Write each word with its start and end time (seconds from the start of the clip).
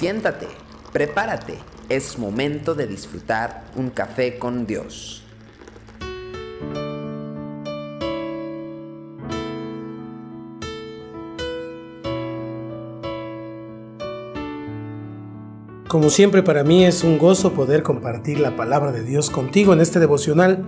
Siéntate, 0.00 0.46
prepárate, 0.94 1.58
es 1.90 2.18
momento 2.18 2.74
de 2.74 2.86
disfrutar 2.86 3.64
un 3.76 3.90
café 3.90 4.38
con 4.38 4.66
Dios. 4.66 5.22
Como 15.86 16.08
siempre 16.08 16.42
para 16.42 16.64
mí 16.64 16.86
es 16.86 17.04
un 17.04 17.18
gozo 17.18 17.52
poder 17.52 17.82
compartir 17.82 18.40
la 18.40 18.56
palabra 18.56 18.92
de 18.92 19.02
Dios 19.02 19.28
contigo 19.28 19.74
en 19.74 19.82
este 19.82 20.00
devocional. 20.00 20.64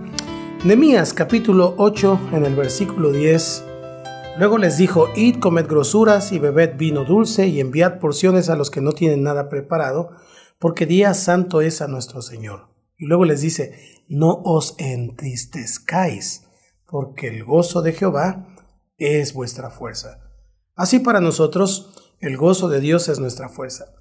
Nemías 0.63 1.11
capítulo 1.11 1.73
8 1.79 2.19
en 2.33 2.45
el 2.45 2.55
versículo 2.55 3.11
10. 3.11 3.72
Luego 4.35 4.57
les 4.57 4.77
dijo, 4.77 5.09
id, 5.15 5.39
comed 5.39 5.67
grosuras 5.67 6.31
y 6.31 6.39
bebed 6.39 6.75
vino 6.75 7.05
dulce 7.05 7.45
y 7.45 7.59
enviad 7.59 7.99
porciones 7.99 8.49
a 8.49 8.55
los 8.55 8.71
que 8.71 8.81
no 8.81 8.93
tienen 8.93 9.21
nada 9.21 9.47
preparado, 9.47 10.09
porque 10.57 10.87
día 10.87 11.13
santo 11.13 11.61
es 11.61 11.81
a 11.83 11.87
nuestro 11.87 12.23
Señor. 12.23 12.69
Y 12.97 13.05
luego 13.05 13.25
les 13.25 13.41
dice, 13.41 14.03
no 14.07 14.41
os 14.43 14.73
entristezcáis, 14.79 16.47
porque 16.87 17.27
el 17.27 17.43
gozo 17.43 17.83
de 17.83 17.93
Jehová 17.93 18.47
es 18.97 19.35
vuestra 19.35 19.69
fuerza. 19.69 20.19
Así 20.75 20.97
para 20.97 21.21
nosotros, 21.21 21.93
el 22.19 22.35
gozo 22.35 22.69
de 22.69 22.79
Dios 22.79 23.09
es 23.09 23.19
nuestra 23.19 23.49
fuerza. 23.49 23.93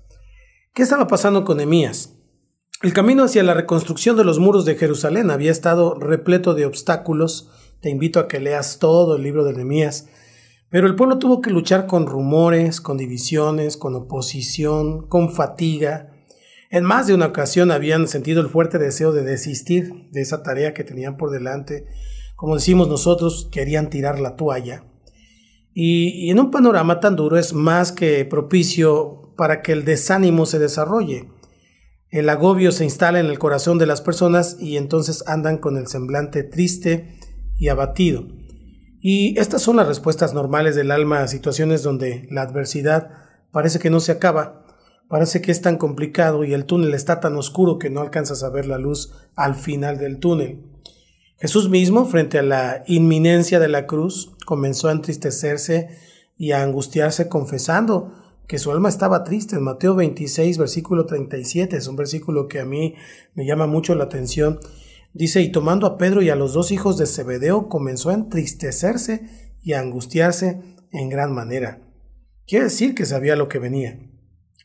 ¿Qué 0.73 0.83
estaba 0.83 1.09
pasando 1.09 1.45
con 1.45 1.61
Emías? 1.61 2.15
El 2.83 2.95
camino 2.95 3.25
hacia 3.25 3.43
la 3.43 3.53
reconstrucción 3.53 4.17
de 4.17 4.25
los 4.25 4.39
muros 4.39 4.65
de 4.65 4.77
Jerusalén 4.77 5.31
había 5.31 5.51
estado 5.51 5.95
repleto 5.95 6.55
de 6.55 6.65
obstáculos. 6.65 7.51
Te 7.83 7.91
invito 7.91 8.19
a 8.19 8.29
que 8.29 8.41
leas 8.41 8.79
todo 8.79 9.17
el 9.17 9.23
libro 9.23 9.45
de 9.45 9.53
Nehemías. 9.53 10.09
Pero 10.73 10.87
el 10.87 10.97
pueblo 10.97 11.19
tuvo 11.19 11.43
que 11.43 11.51
luchar 11.51 11.87
con 11.87 12.07
rumores, 12.07 12.81
con 12.81 12.97
divisiones, 12.97 13.77
con 13.77 13.95
oposición, 13.95 15.07
con 15.07 15.31
fatiga. 15.31 16.15
En 16.71 16.83
más 16.83 17.07
de 17.07 17.13
una 17.13 17.27
ocasión 17.27 17.71
habían 17.71 18.09
sentido 18.09 18.41
el 18.41 18.49
fuerte 18.49 18.79
deseo 18.79 19.13
de 19.13 19.23
desistir 19.23 20.09
de 20.13 20.23
esa 20.23 20.43
tarea 20.43 20.73
que 20.73 20.83
tenían 20.83 21.19
por 21.19 21.31
delante. 21.31 21.85
Como 22.37 22.55
decimos 22.55 22.89
nosotros, 22.89 23.51
querían 23.53 23.91
tirar 23.91 24.19
la 24.19 24.35
toalla. 24.35 24.87
Y, 25.75 26.09
y 26.09 26.31
en 26.31 26.41
un 26.41 26.51
panorama 26.51 27.01
tan 27.01 27.17
duro 27.17 27.37
es 27.37 27.53
más 27.53 27.93
que 27.93 28.25
propicio 28.25 29.35
para 29.37 29.61
que 29.61 29.73
el 29.73 29.85
desánimo 29.85 30.47
se 30.47 30.59
desarrolle. 30.59 31.29
El 32.09 32.31
agobio 32.31 32.73
se 32.73 32.85
instala 32.85 33.21
en 33.21 33.27
el 33.27 33.39
corazón 33.39 33.77
de 33.77 33.85
las 33.85 34.01
personas 34.01 34.57
y 34.59 34.79
entonces 34.79 35.23
andan 35.27 35.59
con 35.59 35.77
el 35.77 35.87
semblante 35.87 36.45
triste 36.45 37.19
y 37.59 37.69
abatido. 37.69 38.25
Y 39.05 39.37
estas 39.37 39.63
son 39.63 39.77
las 39.77 39.89
respuestas 39.89 40.33
normales 40.33 40.77
del 40.77 40.93
alma 40.93 41.23
a 41.23 41.29
situaciones 41.29 41.83
donde 41.83 42.29
la 42.31 42.43
adversidad 42.43 43.11
parece 43.51 43.81
que 43.81 43.91
no 43.91 43.99
se 43.99 44.13
acaba, 44.13 44.65
parece 45.09 45.43
que 45.43 45.51
es 45.51 45.61
tan 45.61 45.77
complicado 45.77 46.45
y 46.45 46.55
el 46.55 46.67
túnel 46.67 46.95
está 46.95 47.19
tan 47.19 47.35
oscuro 47.35 47.81
que 47.81 47.91
no 47.91 48.01
alcanzas 48.01 48.45
a 48.45 48.51
ver 48.51 48.67
la 48.67 48.79
luz 48.79 49.13
al 49.35 49.57
final 49.57 49.99
del 49.99 50.21
túnel. 50.21 50.63
Jesús 51.37 51.69
mismo, 51.69 52.07
frente 52.07 52.39
a 52.39 52.43
la 52.43 52.85
inminencia 52.87 53.59
de 53.59 53.67
la 53.67 53.89
cruz, 53.89 54.37
comenzó 54.47 54.89
a 54.89 54.93
entristecerse 54.93 55.89
y 56.37 56.53
a 56.53 56.63
angustiarse 56.63 57.29
confesando 57.29 58.13
que 58.47 58.61
su 58.61 58.71
alma 58.71 58.89
estaba 58.89 59.25
triste. 59.25 59.57
En 59.57 59.65
Mateo 59.65 59.97
26, 59.97 60.59
versículo 60.59 61.07
37, 61.07 61.77
es 61.77 61.89
un 61.89 61.97
versículo 61.97 62.47
que 62.47 62.61
a 62.61 62.65
mí 62.65 62.95
me 63.35 63.45
llama 63.45 63.67
mucho 63.67 63.97
la 63.97 64.05
atención. 64.05 64.61
Dice, 65.15 65.43
y 65.43 65.53
tomando 65.53 65.87
a 65.87 65.99
Pedro 65.99 66.23
y 66.23 66.31
a 66.31 66.37
los 66.37 66.55
dos 66.55 66.73
hijos 66.73 66.97
de 66.97 67.07
Zebedeo, 67.07 67.69
comenzó 67.69 68.11
a 68.11 68.15
entristecerse 68.15 69.57
y 69.63 69.75
a 69.75 69.81
angustiarse 69.81 70.63
en 70.91 71.09
gran 71.09 71.33
manera. 71.33 71.81
Quiere 72.47 72.65
decir 72.65 72.95
que 72.95 73.07
sabía 73.07 73.37
lo 73.37 73.49
que 73.49 73.59
venía. 73.59 73.99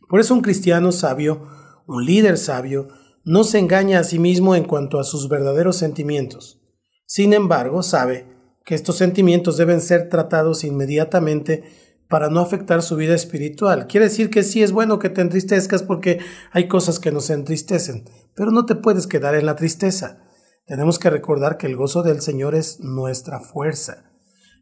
Por 0.09 0.20
eso 0.20 0.34
un 0.34 0.42
cristiano 0.42 0.92
sabio, 0.92 1.48
un 1.86 2.06
líder 2.06 2.38
sabio, 2.38 2.88
no 3.23 3.44
se 3.44 3.59
engaña 3.59 4.00
a 4.00 4.04
sí 4.04 4.20
mismo 4.20 4.55
en 4.55 4.64
cuanto 4.64 4.99
a 4.99 5.04
sus 5.04 5.27
verdaderos 5.27 5.76
sentimientos. 5.76 6.61
Sin 7.05 7.33
embargo, 7.33 7.83
sabe 7.83 8.26
que 8.66 8.76
estos 8.76 8.98
sentimientos 8.98 9.58
deben 9.58 9.82
ser 9.82 10.10
tratados 10.10 10.64
inmediatamente 10.64 11.64
para 12.08 12.30
no 12.30 12.39
afectar 12.39 12.82
su 12.82 12.95
vida 12.95 13.16
espiritual. 13.16 13.88
Quiere 13.88 14.08
decir 14.08 14.30
que 14.30 14.43
sí 14.43 14.64
es 14.64 14.72
bueno 14.72 14.98
que 14.99 15.10
te 15.10 15.22
entristezcas 15.22 15.83
porque 15.83 16.20
hay 16.52 16.67
cosas 16.67 16.99
que 16.99 17.11
nos 17.11 17.30
entristecen, 17.30 18.05
pero 18.33 18.52
no 18.52 18.66
te 18.66 18.76
puedes 18.76 19.08
quedar 19.08 19.36
en 19.36 19.45
la 19.45 19.55
tristeza. 19.55 20.23
Tenemos 20.67 21.00
que 21.00 21.10
recordar 21.10 21.58
que 21.58 21.66
el 21.66 21.78
gozo 21.78 22.04
del 22.04 22.22
Señor 22.22 22.54
es 22.54 22.82
nuestra 22.82 23.39
fuerza. 23.39 24.04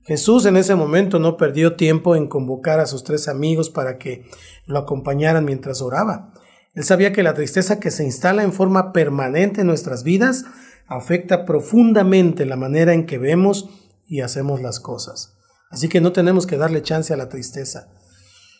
Jesús 0.03 0.45
en 0.45 0.55
ese 0.55 0.75
momento 0.75 1.17
no 1.17 1.35
perdió 1.35 1.75
tiempo 1.75 2.15
en 2.15 2.27
convocar 2.27 2.79
a 2.79 2.85
sus 2.85 3.03
tres 3.03 3.27
amigos 3.27 3.71
para 3.71 3.97
que 3.97 4.23
lo 4.67 4.77
acompañaran 4.77 5.45
mientras 5.45 5.81
oraba. 5.81 6.31
Él 6.75 6.83
sabía 6.83 7.11
que 7.11 7.23
la 7.23 7.33
tristeza 7.33 7.79
que 7.79 7.89
se 7.89 8.03
instala 8.03 8.43
en 8.43 8.53
forma 8.53 8.93
permanente 8.93 9.61
en 9.61 9.67
nuestras 9.67 10.03
vidas 10.03 10.45
afecta 10.85 11.43
profundamente 11.43 12.45
la 12.45 12.55
manera 12.55 12.93
en 12.93 13.07
que 13.07 13.17
vemos 13.17 13.67
y 14.05 14.21
hacemos 14.21 14.61
las 14.61 14.79
cosas. 14.79 15.33
Así 15.71 15.89
que 15.89 16.01
no 16.01 16.11
tenemos 16.11 16.45
que 16.45 16.57
darle 16.57 16.83
chance 16.83 17.11
a 17.11 17.17
la 17.17 17.29
tristeza. 17.29 17.87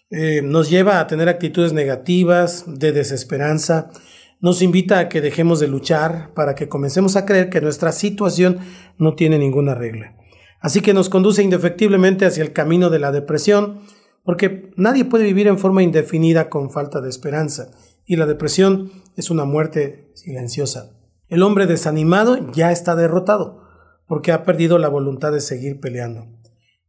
Eh, 0.09 0.41
nos 0.44 0.72
lleva 0.72 1.00
a 1.00 1.06
tener 1.06 1.29
actitudes 1.29 1.73
negativas, 1.73 2.63
de 2.66 2.91
desesperanza, 2.91 3.91
nos 4.45 4.61
invita 4.61 5.00
a 5.00 5.09
que 5.09 5.22
dejemos 5.22 5.59
de 5.59 5.67
luchar 5.67 6.31
para 6.35 6.53
que 6.53 6.69
comencemos 6.69 7.16
a 7.16 7.25
creer 7.25 7.50
que 7.50 7.61
nuestra 7.61 7.91
situación 7.91 8.59
no 9.00 9.16
tiene 9.16 9.39
ninguna 9.39 9.73
regla. 9.73 10.17
Así 10.59 10.81
que 10.81 10.94
nos 10.94 11.09
conduce 11.09 11.41
indefectiblemente 11.41 12.28
hacia 12.28 12.44
el 12.44 12.53
camino 12.53 12.91
de 12.91 13.00
la 13.00 13.11
depresión, 13.11 13.79
porque 14.23 14.72
nadie 14.75 15.03
puede 15.03 15.23
vivir 15.23 15.47
en 15.47 15.57
forma 15.57 15.81
indefinida 15.81 16.47
con 16.47 16.69
falta 16.69 17.01
de 17.01 17.09
esperanza, 17.09 17.72
y 18.06 18.17
la 18.17 18.28
depresión 18.28 18.91
es 19.16 19.31
una 19.31 19.45
muerte 19.45 20.11
silenciosa. 20.13 20.91
El 21.27 21.41
hombre 21.41 21.66
desanimado 21.66 22.51
ya 22.51 22.72
está 22.72 22.95
derrotado, 22.95 23.63
porque 24.07 24.31
ha 24.31 24.44
perdido 24.44 24.77
la 24.77 24.89
voluntad 24.89 25.31
de 25.31 25.41
seguir 25.41 25.79
peleando. 25.79 26.27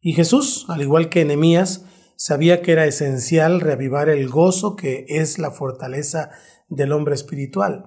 Y 0.03 0.13
Jesús, 0.13 0.67
al 0.69 0.83
igual 0.83 1.09
que 1.09 1.25
Nehemías, 1.25 1.87
sabía 2.17 2.63
que 2.63 2.73
era 2.73 2.87
esencial 2.87 3.61
reavivar 3.61 4.09
el 4.09 4.29
gozo 4.29 4.77
que 4.77 5.05
es 5.09 5.39
la 5.39 5.51
fortaleza 5.51 6.31
del 6.69 6.93
hombre 6.93 7.15
espiritual. 7.15 7.87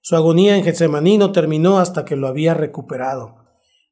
Su 0.00 0.16
agonía 0.16 0.56
en 0.56 0.64
Getsemaní 0.64 1.18
no 1.18 1.32
terminó 1.32 1.78
hasta 1.78 2.04
que 2.04 2.16
lo 2.16 2.28
había 2.28 2.54
recuperado. 2.54 3.46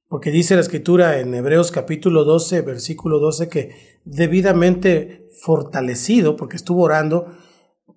Porque 0.09 0.31
dice 0.31 0.55
la 0.55 0.61
escritura 0.61 1.19
en 1.19 1.35
Hebreos 1.35 1.73
capítulo 1.73 2.25
12, 2.25 2.61
versículo 2.61 3.19
12, 3.19 3.49
que 3.49 4.01
debidamente 4.05 5.27
fortalecido, 5.43 6.37
porque 6.37 6.57
estuvo 6.57 6.83
orando, 6.83 7.37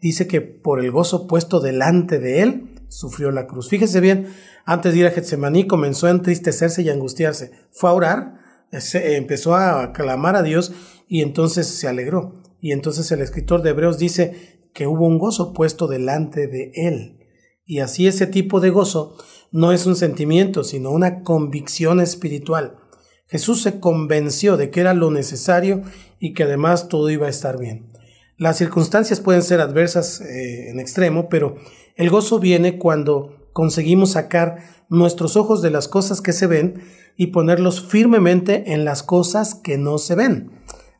dice 0.01 0.27
que 0.27 0.41
por 0.41 0.79
el 0.79 0.91
gozo 0.91 1.27
puesto 1.27 1.59
delante 1.59 2.19
de 2.19 2.41
él, 2.41 2.77
sufrió 2.87 3.31
la 3.31 3.47
cruz. 3.47 3.69
Fíjese 3.69 3.99
bien, 3.99 4.33
antes 4.65 4.93
de 4.93 4.99
ir 4.99 5.05
a 5.05 5.11
Getsemaní 5.11 5.67
comenzó 5.67 6.07
a 6.07 6.11
entristecerse 6.11 6.81
y 6.81 6.89
angustiarse. 6.89 7.51
Fue 7.71 7.89
a 7.89 7.93
orar, 7.93 8.39
empezó 8.71 9.55
a 9.55 9.93
clamar 9.93 10.35
a 10.35 10.43
Dios 10.43 10.73
y 11.07 11.21
entonces 11.21 11.67
se 11.67 11.87
alegró. 11.87 12.33
Y 12.59 12.71
entonces 12.71 13.11
el 13.11 13.21
escritor 13.21 13.61
de 13.61 13.69
Hebreos 13.71 13.97
dice 13.97 14.69
que 14.73 14.87
hubo 14.87 15.07
un 15.07 15.19
gozo 15.19 15.53
puesto 15.53 15.87
delante 15.87 16.47
de 16.47 16.71
él. 16.75 17.19
Y 17.65 17.79
así 17.79 18.07
ese 18.07 18.27
tipo 18.27 18.59
de 18.59 18.69
gozo 18.69 19.17
no 19.51 19.71
es 19.71 19.85
un 19.85 19.95
sentimiento, 19.95 20.63
sino 20.63 20.91
una 20.91 21.23
convicción 21.23 21.99
espiritual. 21.99 22.77
Jesús 23.27 23.61
se 23.61 23.79
convenció 23.79 24.55
de 24.55 24.69
que 24.69 24.79
era 24.79 24.93
lo 24.93 25.11
necesario 25.11 25.81
y 26.19 26.33
que 26.33 26.43
además 26.43 26.87
todo 26.87 27.09
iba 27.09 27.27
a 27.27 27.31
estar 27.31 27.59
bien. 27.59 27.91
Las 28.37 28.57
circunstancias 28.57 29.19
pueden 29.19 29.41
ser 29.41 29.59
adversas 29.59 30.21
eh, 30.21 30.69
en 30.69 30.79
extremo, 30.79 31.27
pero 31.27 31.55
el 31.95 32.09
gozo 32.09 32.39
viene 32.39 32.77
cuando 32.77 33.49
conseguimos 33.51 34.11
sacar 34.11 34.59
nuestros 34.89 35.35
ojos 35.35 35.61
de 35.61 35.71
las 35.71 35.87
cosas 35.87 36.21
que 36.21 36.33
se 36.33 36.47
ven 36.47 36.81
y 37.15 37.27
ponerlos 37.27 37.81
firmemente 37.81 38.73
en 38.73 38.85
las 38.85 39.03
cosas 39.03 39.55
que 39.55 39.77
no 39.77 39.97
se 39.97 40.15
ven. 40.15 40.51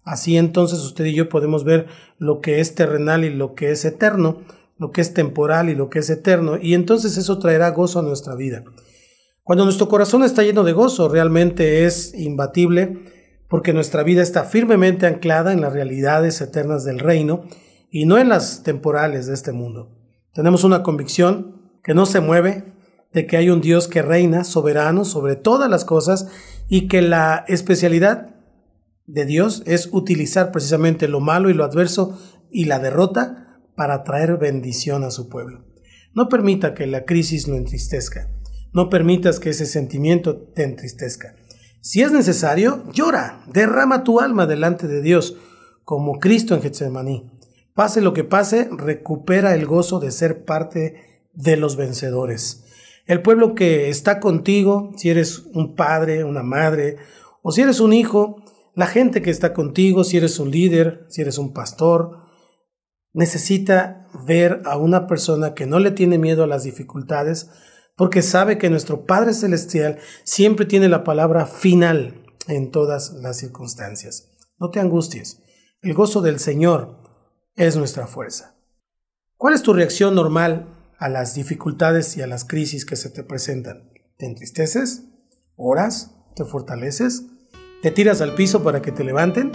Así 0.04 0.38
entonces 0.38 0.80
usted 0.80 1.06
y 1.06 1.14
yo 1.14 1.30
podemos 1.30 1.64
ver 1.64 1.88
lo 2.18 2.40
que 2.42 2.60
es 2.60 2.76
terrenal 2.76 3.26
y 3.26 3.30
lo 3.30 3.56
que 3.56 3.72
es 3.72 3.84
eterno, 3.86 4.42
lo 4.78 4.92
que 4.92 5.02
es 5.02 5.14
temporal 5.14 5.70
y 5.70 5.76
lo 5.76 5.90
que 5.90 6.00
es 6.00 6.10
eterno, 6.10 6.58
y 6.62 6.74
entonces 6.74 7.18
eso 7.18 7.40
traerá 7.40 7.72
gozo 7.72 8.00
a 8.00 8.04
nuestra 8.04 8.36
vida. 8.36 8.64
Cuando 9.44 9.64
nuestro 9.64 9.88
corazón 9.88 10.24
está 10.24 10.44
lleno 10.44 10.64
de 10.64 10.74
gozo, 10.74 11.10
realmente 11.10 11.86
es 11.86 12.14
imbatible, 12.14 13.00
porque 13.50 13.74
nuestra 13.74 14.04
vida 14.04 14.22
está 14.22 14.44
firmemente 14.44 15.08
anclada 15.08 15.54
en 15.54 15.62
las 15.62 15.74
realidades 15.74 16.42
eternas 16.42 16.84
del 16.84 17.00
reino 17.00 17.44
y 17.90 18.06
no 18.06 18.18
en 18.18 18.30
las 18.30 18.64
temporales 18.64 19.28
de 19.28 19.34
este 19.34 19.54
mundo. 19.54 19.92
Tenemos 20.34 20.64
una 20.64 20.84
convicción 20.84 21.72
que 21.84 21.94
no 21.94 22.06
se 22.06 22.20
mueve, 22.20 22.66
de 23.14 23.26
que 23.26 23.38
hay 23.38 23.50
un 23.50 23.62
Dios 23.62 23.88
que 23.88 24.02
reina 24.02 24.44
soberano 24.44 25.06
sobre 25.06 25.36
todas 25.36 25.70
las 25.70 25.86
cosas 25.86 26.28
y 26.68 26.88
que 26.88 27.02
la 27.02 27.46
especialidad 27.48 28.36
de 29.06 29.26
Dios 29.26 29.64
es 29.66 29.90
utilizar 29.92 30.52
precisamente 30.52 31.08
lo 31.08 31.20
malo 31.20 31.50
y 31.50 31.54
lo 31.54 31.64
adverso 31.64 32.20
y 32.52 32.66
la 32.66 32.80
derrota 32.80 33.62
para 33.76 34.04
traer 34.04 34.38
bendición 34.38 35.04
a 35.04 35.12
su 35.12 35.30
pueblo. 35.30 35.66
No 36.14 36.30
permita 36.30 36.74
que 36.74 36.88
la 36.88 37.06
crisis 37.06 37.48
lo 37.48 37.56
entristezca. 37.56 38.30
No 38.74 38.90
permitas 38.90 39.40
que 39.40 39.52
ese 39.52 39.66
sentimiento 39.66 40.36
te 40.38 40.64
entristezca. 40.64 41.36
Si 41.82 42.02
es 42.02 42.12
necesario, 42.12 42.84
llora, 42.92 43.44
derrama 43.52 44.04
tu 44.04 44.20
alma 44.20 44.46
delante 44.46 44.88
de 44.88 45.02
Dios, 45.02 45.38
como 45.86 46.20
Cristo 46.20 46.54
en 46.54 46.62
Getsemaní, 46.62 47.32
Pase 47.78 48.02
lo 48.02 48.12
que 48.12 48.24
pase, 48.24 48.68
recupera 48.76 49.54
el 49.54 49.68
gozo 49.68 50.00
de 50.00 50.10
ser 50.10 50.46
parte 50.46 50.96
de 51.34 51.58
los 51.58 51.76
vencedores. 51.76 52.64
El 53.08 53.22
pueblo 53.22 53.56
que 53.56 53.90
está 53.90 54.20
contigo, 54.20 54.92
si 54.98 55.10
eres 55.10 55.44
un 55.54 55.76
padre, 55.76 56.26
una 56.26 56.44
madre, 56.44 56.98
o 57.42 57.54
si 57.54 57.62
eres 57.62 57.80
un 57.80 57.94
hijo, 57.94 58.44
la 58.76 58.86
gente 58.86 59.22
que 59.22 59.32
está 59.32 59.54
contigo, 59.54 60.04
si 60.04 60.18
eres 60.18 60.40
un 60.40 60.52
líder, 60.52 61.06
si 61.10 61.22
eres 61.22 61.38
un 61.38 61.54
pastor, 61.54 62.18
necesita 63.14 64.08
ver 64.26 64.62
a 64.66 64.78
una 64.78 65.08
persona 65.08 65.54
que 65.54 65.66
no 65.66 65.80
le 65.80 65.92
tiene 65.92 66.18
miedo 66.18 66.44
a 66.44 66.48
las 66.48 66.64
dificultades, 66.64 67.50
porque 67.96 68.22
sabe 68.22 68.58
que 68.58 68.70
nuestro 68.70 69.06
Padre 69.06 69.34
Celestial 69.34 69.98
siempre 70.24 70.66
tiene 70.66 70.90
la 70.90 71.04
palabra 71.06 71.46
final 71.46 72.26
en 72.48 72.72
todas 72.72 73.14
las 73.14 73.38
circunstancias. 73.38 74.30
No 74.60 74.70
te 74.70 74.82
angusties. 74.82 75.42
El 75.82 75.94
gozo 75.94 76.22
del 76.22 76.40
Señor 76.40 76.98
es 77.56 77.78
nuestra 77.78 78.06
fuerza. 78.06 78.56
¿Cuál 79.38 79.54
es 79.54 79.64
tu 79.64 79.74
reacción 79.74 80.14
normal 80.14 80.77
a 81.00 81.10
las 81.10 81.36
dificultades 81.36 82.18
y 82.18 82.22
a 82.22 82.28
las 82.28 82.46
crisis 82.46 82.86
que 82.86 82.96
se 82.96 83.10
te 83.10 83.24
presentan? 83.24 83.90
¿Te 84.18 84.26
entristeces? 84.26 85.04
¿Oras? 85.56 86.12
¿Te 86.36 86.44
fortaleces? 86.46 87.26
¿Te 87.82 87.92
tiras 87.92 88.22
al 88.22 88.34
piso 88.34 88.64
para 88.64 88.82
que 88.82 88.92
te 88.92 89.04
levanten? 89.04 89.52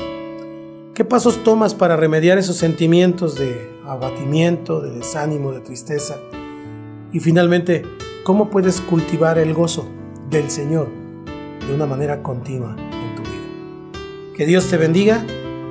¿Qué 0.95 1.05
pasos 1.05 1.43
tomas 1.43 1.75
para 1.75 1.97
remediar 1.97 2.39
esos 2.39 2.57
sentimientos 2.57 3.37
de 3.37 3.71
abatimiento, 3.85 4.81
de 4.81 4.93
desánimo, 4.93 5.53
de 5.53 5.61
tristeza? 5.61 6.17
Y 7.13 7.21
finalmente, 7.21 7.83
¿cómo 8.25 8.51
puedes 8.51 8.81
cultivar 8.81 9.39
el 9.39 9.55
gozo 9.55 9.89
del 10.31 10.51
Señor 10.51 10.89
de 11.67 11.75
una 11.75 11.87
manera 11.87 12.23
continua 12.23 12.77
en 12.79 13.15
tu 13.17 13.23
vida? 13.23 14.37
Que 14.37 14.47
Dios 14.47 14.69
te 14.69 14.77
bendiga. 14.77 15.25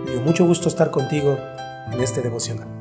Me 0.05 0.11
dio 0.11 0.21
mucho 0.21 0.45
gusto 0.45 0.67
estar 0.67 0.91
contigo 0.91 1.37
en 1.91 2.01
este 2.01 2.21
devocional. 2.21 2.80